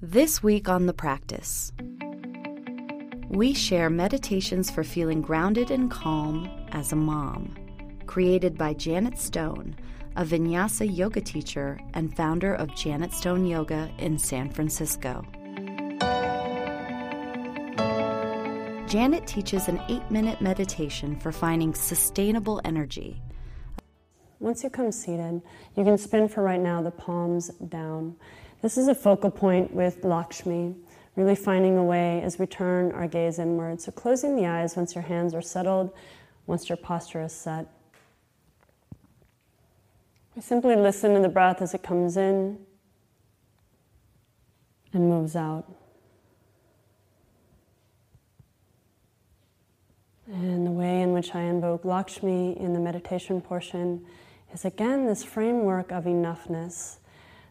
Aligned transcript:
This 0.00 0.44
week 0.44 0.68
on 0.68 0.86
The 0.86 0.92
Practice, 0.92 1.72
we 3.28 3.52
share 3.52 3.90
meditations 3.90 4.70
for 4.70 4.84
feeling 4.84 5.20
grounded 5.20 5.72
and 5.72 5.90
calm 5.90 6.48
as 6.70 6.92
a 6.92 6.96
mom, 6.96 7.56
created 8.06 8.56
by 8.56 8.74
Janet 8.74 9.18
Stone, 9.18 9.74
a 10.14 10.24
vinyasa 10.24 10.96
yoga 10.96 11.20
teacher 11.20 11.80
and 11.94 12.14
founder 12.14 12.54
of 12.54 12.72
Janet 12.76 13.12
Stone 13.12 13.44
Yoga 13.46 13.90
in 13.98 14.20
San 14.20 14.50
Francisco. 14.50 15.26
Janet 18.86 19.26
teaches 19.26 19.66
an 19.66 19.82
eight 19.88 20.08
minute 20.12 20.40
meditation 20.40 21.18
for 21.18 21.32
finding 21.32 21.74
sustainable 21.74 22.60
energy. 22.64 23.20
Once 24.38 24.62
you 24.62 24.70
come 24.70 24.92
seated, 24.92 25.42
you 25.74 25.82
can 25.82 25.98
spin 25.98 26.28
for 26.28 26.44
right 26.44 26.60
now 26.60 26.80
the 26.80 26.92
palms 26.92 27.50
down. 27.68 28.14
This 28.60 28.76
is 28.76 28.88
a 28.88 28.94
focal 28.94 29.30
point 29.30 29.72
with 29.72 30.04
Lakshmi, 30.04 30.74
really 31.14 31.36
finding 31.36 31.78
a 31.78 31.84
way 31.84 32.20
as 32.22 32.40
we 32.40 32.46
turn 32.46 32.90
our 32.90 33.06
gaze 33.06 33.38
inward. 33.38 33.80
So, 33.80 33.92
closing 33.92 34.34
the 34.34 34.46
eyes 34.46 34.76
once 34.76 34.96
your 34.96 35.02
hands 35.02 35.32
are 35.32 35.42
settled, 35.42 35.92
once 36.48 36.68
your 36.68 36.76
posture 36.76 37.22
is 37.22 37.32
set. 37.32 37.68
We 40.34 40.42
simply 40.42 40.74
listen 40.74 41.14
to 41.14 41.20
the 41.20 41.28
breath 41.28 41.62
as 41.62 41.72
it 41.72 41.84
comes 41.84 42.16
in 42.16 42.58
and 44.92 45.08
moves 45.08 45.36
out. 45.36 45.70
And 50.26 50.66
the 50.66 50.72
way 50.72 51.00
in 51.00 51.12
which 51.12 51.34
I 51.34 51.42
invoke 51.42 51.84
Lakshmi 51.84 52.58
in 52.58 52.72
the 52.72 52.80
meditation 52.80 53.40
portion 53.40 54.04
is 54.52 54.64
again 54.64 55.06
this 55.06 55.22
framework 55.22 55.92
of 55.92 56.04
enoughness 56.04 56.98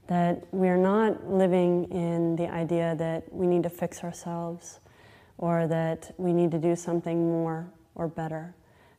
that 0.08 0.48
we're 0.52 0.78
not 0.78 1.30
living 1.30 1.86
in 1.92 2.36
the 2.38 2.50
idea 2.50 2.96
that 2.98 3.32
we 3.34 3.46
need 3.46 3.64
to 3.64 3.70
fix 3.70 4.04
ourselves 4.04 4.80
or 5.38 5.68
that 5.68 6.14
we 6.18 6.34
need 6.34 6.52
to 6.52 6.58
do 6.58 6.76
something 6.76 7.30
more 7.30 7.70
or 7.96 8.08
better. 8.08 8.56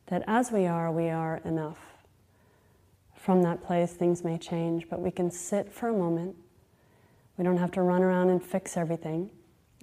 That 0.07 0.23
as 0.27 0.51
we 0.51 0.67
are, 0.67 0.91
we 0.91 1.09
are 1.09 1.41
enough. 1.45 1.79
From 3.15 3.41
that 3.43 3.63
place, 3.63 3.93
things 3.93 4.23
may 4.23 4.37
change, 4.37 4.87
but 4.89 5.01
we 5.01 5.11
can 5.11 5.29
sit 5.29 5.73
for 5.73 5.89
a 5.89 5.93
moment. 5.93 6.35
We 7.37 7.43
don't 7.43 7.57
have 7.57 7.71
to 7.71 7.81
run 7.81 8.01
around 8.01 8.29
and 8.29 8.43
fix 8.43 8.77
everything, 8.77 9.31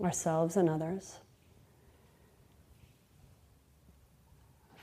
ourselves 0.03 0.57
and 0.57 0.69
others. 0.69 1.19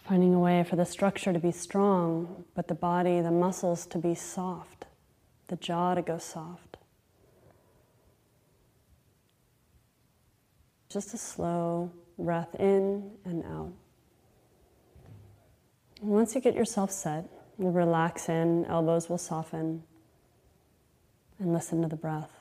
Finding 0.08 0.34
a 0.34 0.40
way 0.40 0.64
for 0.64 0.76
the 0.76 0.86
structure 0.86 1.32
to 1.32 1.40
be 1.40 1.52
strong, 1.52 2.44
but 2.56 2.68
the 2.68 2.76
body, 2.76 3.22
the 3.22 3.32
muscles 3.32 3.86
to 3.88 3.98
be 3.98 4.14
soft 4.14 4.73
the 5.54 5.58
jaw 5.58 5.94
to 5.94 6.02
go 6.02 6.18
soft. 6.18 6.78
Just 10.90 11.14
a 11.14 11.18
slow 11.20 11.92
breath 12.18 12.56
in 12.56 13.12
and 13.24 13.44
out. 13.44 13.72
Once 16.02 16.34
you 16.34 16.42
get 16.42 16.56
yourself 16.56 16.90
set, 16.90 17.26
you 17.60 17.70
relax 17.70 18.30
in, 18.30 18.66
elbows 18.66 19.10
will 19.10 19.20
soften, 19.20 19.84
and 21.38 21.54
listen 21.54 21.84
to 21.84 21.88
the 21.88 21.96
breath. 21.96 22.32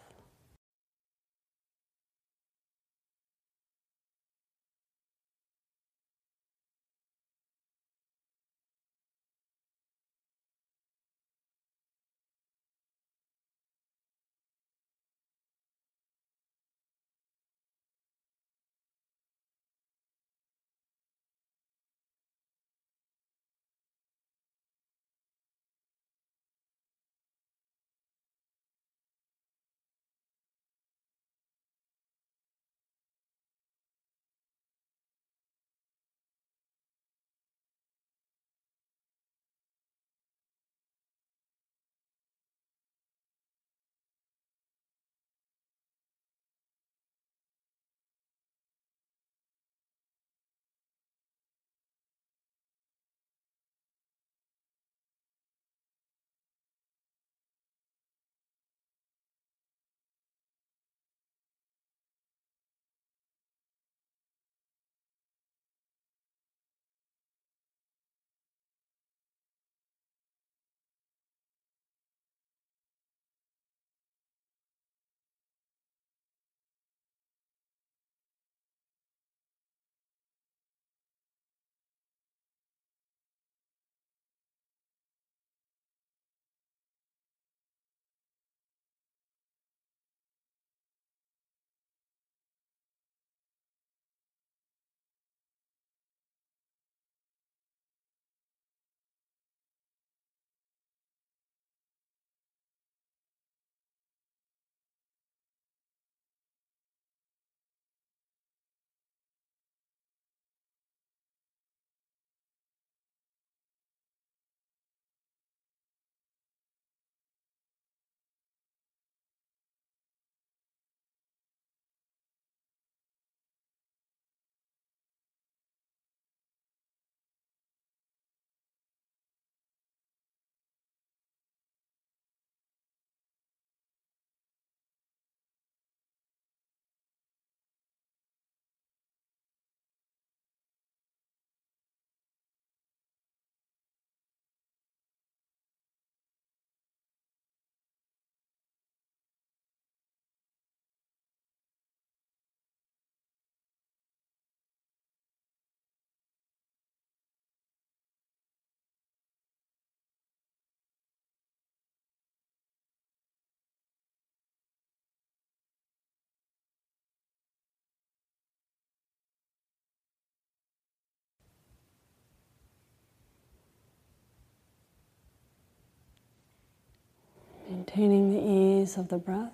Maintaining 177.82 178.30
the 178.30 178.40
ease 178.40 178.96
of 178.96 179.08
the 179.08 179.18
breath, 179.18 179.50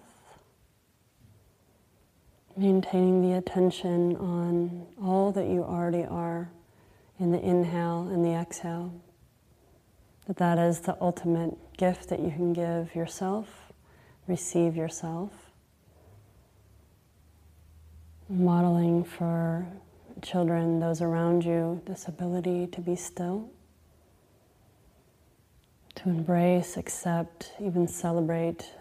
maintaining 2.58 3.22
the 3.22 3.38
attention 3.38 4.16
on 4.16 4.86
all 5.02 5.32
that 5.32 5.46
you 5.46 5.64
already 5.64 6.04
are 6.04 6.50
in 7.19 7.32
the 7.32 7.40
inhale 7.40 8.06
and 8.12 8.22
the 8.22 8.34
exhale. 8.34 8.92
That 10.26 10.36
that 10.36 10.58
is 10.58 10.80
the 10.80 10.94
ultimate 11.00 11.56
gift 11.78 12.10
that 12.10 12.20
you 12.20 12.30
can 12.30 12.52
give 12.52 12.94
yourself, 12.94 13.72
receive 14.26 14.76
yourself. 14.76 15.30
modeling 18.28 19.04
for 19.04 19.66
children, 20.20 20.80
those 20.80 21.00
around 21.00 21.46
you, 21.46 21.80
this 21.86 22.08
ability 22.08 22.66
to 22.66 22.82
be 22.82 22.94
still, 22.94 23.48
to 25.98 26.08
embrace, 26.08 26.76
accept, 26.76 27.52
even 27.60 27.88
celebrate 27.88 28.72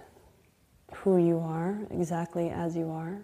who 0.93 1.17
you 1.17 1.39
are 1.39 1.79
exactly 1.91 2.49
as 2.49 2.75
you 2.75 2.89
are. 2.89 3.17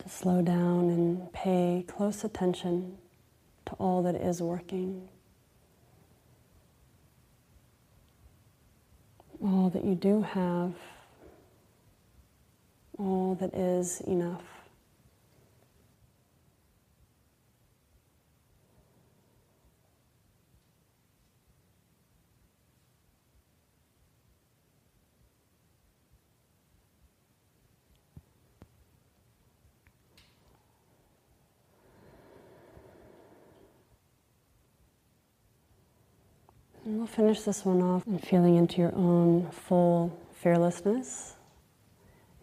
To 0.00 0.08
slow 0.08 0.42
down 0.42 0.90
and 0.90 1.32
pay 1.32 1.84
close 1.86 2.24
attention 2.24 2.98
to 3.66 3.72
all 3.74 4.02
that 4.02 4.14
is 4.16 4.42
working. 4.42 5.08
all 9.42 9.70
that 9.70 9.84
you 9.84 9.94
do 9.94 10.22
have, 10.22 10.72
all 12.98 13.36
that 13.36 13.54
is 13.54 14.00
enough. 14.02 14.57
And 36.88 36.96
we'll 36.96 37.06
finish 37.06 37.42
this 37.42 37.66
one 37.66 37.82
off 37.82 38.06
and 38.06 38.18
feeling 38.18 38.56
into 38.56 38.78
your 38.78 38.94
own 38.94 39.50
full 39.50 40.18
fearlessness 40.40 41.34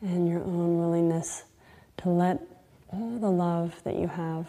and 0.01 0.29
your 0.29 0.41
own 0.41 0.77
willingness 0.77 1.45
to 1.97 2.09
let 2.09 2.39
all 2.93 3.17
the 3.17 3.31
love 3.31 3.73
that 3.85 3.95
you 3.95 4.07
have 4.07 4.45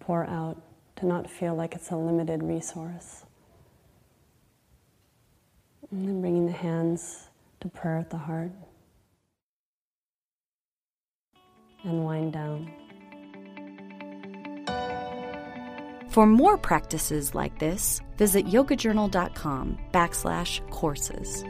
pour 0.00 0.24
out, 0.24 0.60
to 0.96 1.06
not 1.06 1.30
feel 1.30 1.54
like 1.54 1.76
it's 1.76 1.92
a 1.92 1.96
limited 1.96 2.42
resource. 2.42 3.24
And 5.92 6.08
then 6.08 6.20
bringing 6.20 6.46
the 6.46 6.52
hands 6.52 7.28
to 7.60 7.68
prayer 7.68 7.98
at 7.98 8.10
the 8.10 8.18
heart 8.18 8.50
and 11.84 12.04
wind 12.04 12.32
down. 12.32 12.68
For 16.14 16.26
more 16.28 16.56
practices 16.56 17.34
like 17.34 17.58
this, 17.58 18.00
visit 18.16 18.46
yogajournal.com 18.46 19.78
backslash 19.90 20.60
courses. 20.70 21.42